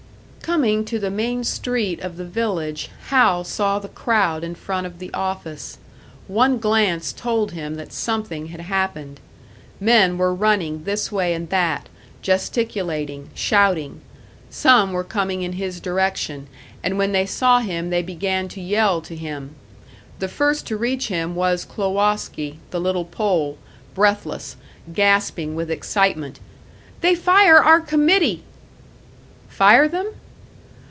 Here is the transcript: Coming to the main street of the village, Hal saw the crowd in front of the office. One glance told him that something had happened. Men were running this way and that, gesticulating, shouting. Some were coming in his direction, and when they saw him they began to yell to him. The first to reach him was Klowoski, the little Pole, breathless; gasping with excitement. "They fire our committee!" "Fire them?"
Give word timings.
Coming 0.51 0.83
to 0.85 0.99
the 0.99 1.09
main 1.11 1.45
street 1.45 2.01
of 2.01 2.17
the 2.17 2.25
village, 2.25 2.89
Hal 3.07 3.45
saw 3.45 3.79
the 3.79 3.87
crowd 3.87 4.43
in 4.43 4.53
front 4.53 4.85
of 4.85 4.99
the 4.99 5.09
office. 5.13 5.77
One 6.27 6.57
glance 6.57 7.13
told 7.13 7.53
him 7.53 7.75
that 7.75 7.93
something 7.93 8.47
had 8.47 8.59
happened. 8.59 9.21
Men 9.79 10.17
were 10.17 10.35
running 10.35 10.83
this 10.83 11.09
way 11.09 11.33
and 11.33 11.49
that, 11.51 11.87
gesticulating, 12.21 13.29
shouting. 13.33 14.01
Some 14.49 14.91
were 14.91 15.05
coming 15.05 15.41
in 15.41 15.53
his 15.53 15.79
direction, 15.79 16.47
and 16.83 16.97
when 16.97 17.13
they 17.13 17.25
saw 17.25 17.59
him 17.59 17.89
they 17.89 18.01
began 18.03 18.49
to 18.49 18.59
yell 18.59 18.99
to 19.03 19.15
him. 19.15 19.55
The 20.19 20.27
first 20.27 20.67
to 20.67 20.75
reach 20.75 21.07
him 21.07 21.33
was 21.33 21.63
Klowoski, 21.63 22.57
the 22.71 22.81
little 22.81 23.05
Pole, 23.05 23.57
breathless; 23.95 24.57
gasping 24.91 25.55
with 25.55 25.71
excitement. 25.71 26.41
"They 26.99 27.15
fire 27.15 27.63
our 27.63 27.79
committee!" 27.79 28.43
"Fire 29.47 29.87
them?" 29.87 30.11